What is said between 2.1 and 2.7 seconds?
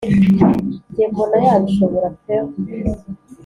peuh